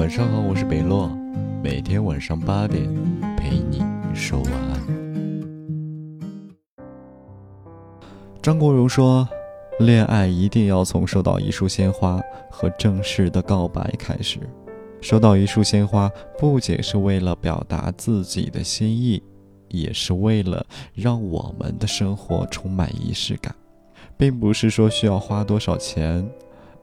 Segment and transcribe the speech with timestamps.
[0.00, 1.14] 晚上好，我是北洛，
[1.62, 2.82] 每天晚上八点
[3.36, 3.82] 陪你
[4.14, 4.80] 说晚安。
[8.40, 9.28] 张国荣说
[9.78, 12.18] ：“恋爱一定要从收到一束鲜花
[12.50, 14.38] 和正式的告白开始。
[15.02, 19.22] 收到一束鲜花，不仅是为了表达自己的心意，
[19.68, 23.54] 也是为了让我们的生活充满仪式感，
[24.16, 26.26] 并不是说需要花多少钱。”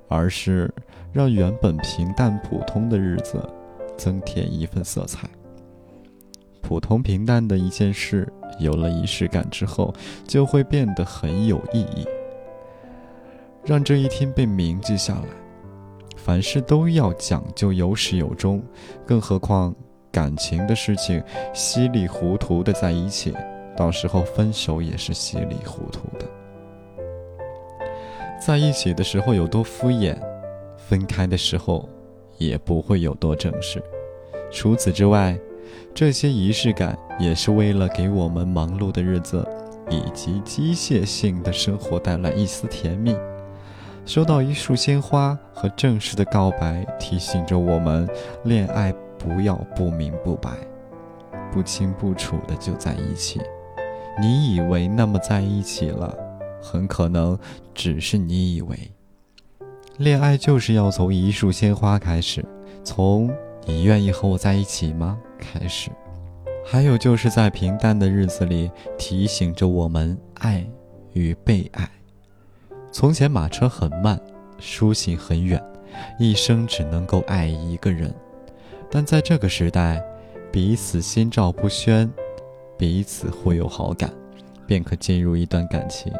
[0.08, 0.74] 而是
[1.12, 3.42] 让原本平淡普通的日子
[3.98, 5.28] 增添一份色彩。
[6.62, 8.28] 普通平淡的一件事，
[8.60, 9.94] 有了仪式感之后，
[10.28, 12.06] 就会变得很有意义，
[13.64, 15.24] 让这一天被铭记下来。
[16.18, 18.62] 凡事都要讲究有始有终，
[19.06, 19.74] 更何况
[20.12, 23.34] 感情的事情，稀里糊涂的在一起，
[23.78, 26.26] 到时候分手也是稀里糊涂的。
[28.40, 30.18] 在一起的时候有多敷衍，
[30.78, 31.88] 分开的时候
[32.38, 33.84] 也不会有多正式。
[34.52, 35.38] 除此之外，
[35.94, 39.46] 这些仪式感也是为了给我们忙碌的日子
[39.90, 43.16] 以及机械性的生活带来一丝甜蜜。
[44.06, 48.08] 收到一束鲜花和正式的告白，提醒着我们：
[48.46, 50.52] 恋爱不要不明不白、
[51.52, 53.42] 不清不楚的就在一起。
[54.22, 56.16] 你以为那么在一起了？
[56.62, 57.38] 很可能
[57.74, 58.78] 只是你以为，
[59.98, 62.44] 恋爱就是要从一束鲜花开始，
[62.84, 63.30] 从
[63.66, 65.90] “你愿意和我在一起吗”开始，
[66.66, 70.68] 还有就是在平淡的日子里提醒着我们爱
[71.14, 71.90] 与被爱。
[72.92, 74.20] 从前马车很慢，
[74.60, 75.62] 书信很远，
[76.20, 78.14] 一生只能够爱一个人，
[78.90, 80.04] 但在这个时代，
[80.52, 82.12] 彼此心照不宣，
[82.78, 84.12] 彼此互有好感，
[84.66, 86.12] 便可进入一段感情。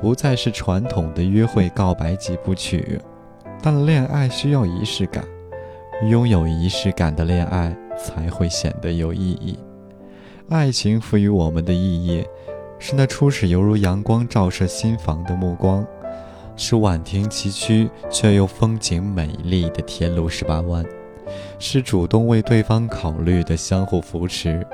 [0.00, 3.00] 不再是传统的约会告白几部曲，
[3.62, 5.24] 但恋爱需要仪式感，
[6.10, 9.58] 拥有仪式感的恋爱才会显得有意义。
[10.50, 12.24] 爱情赋予我们的意义，
[12.78, 15.84] 是那初始犹如阳光照射心房的目光，
[16.56, 20.84] 是婉婷崎岖却又风景美丽的天路十八弯，
[21.58, 24.64] 是主动为对方考虑的相互扶持，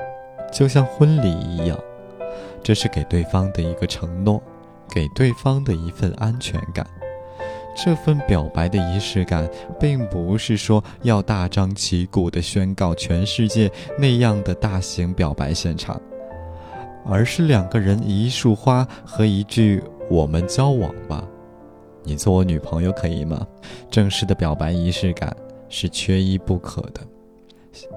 [0.51, 1.79] 就像婚礼一样，
[2.61, 4.43] 这是给对方的一个承诺。
[4.93, 6.85] 给对方的一份安全感，
[7.75, 9.49] 这份表白的仪式感，
[9.79, 15.99] 并不是说要大张旗鼓地宣告全世界那样的大型表白现场，
[17.03, 21.27] 而是两个人一束花和一句“我们交往吧，
[22.03, 23.47] 你做我女朋友可以吗？”
[23.89, 25.35] 正式的表白仪式感
[25.69, 27.01] 是缺一不可的。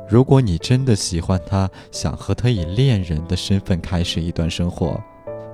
[0.09, 4.99] 如果你真的喜欢他，想和他以恋人的身份开始一段生活。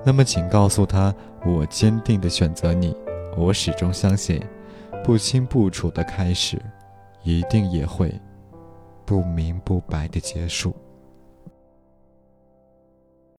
[0.05, 1.13] 那么，请告诉他，
[1.45, 2.95] 我坚定的选择你。
[3.37, 4.41] 我始终相信，
[5.03, 6.61] 不清不楚的开始，
[7.23, 8.13] 一定也会
[9.05, 10.75] 不明不白的结束。